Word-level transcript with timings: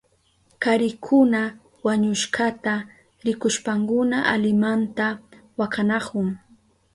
Karikuna 0.63 1.41
wañushkata 1.85 2.73
rikushpankuna 3.25 4.17
alimanta 4.33 5.07
wakanahun. 5.59 6.27